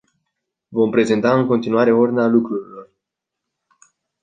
Vom 0.69 0.89
prezenta 0.89 1.39
în 1.39 1.47
continuare 1.47 1.91
ordinea 1.91 2.25
lucrărilor. 2.27 2.91